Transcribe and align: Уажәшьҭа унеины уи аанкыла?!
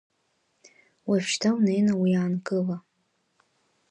Уажәшьҭа 1.07 1.49
унеины 1.57 1.93
уи 2.01 2.11
аанкыла?! 2.19 2.77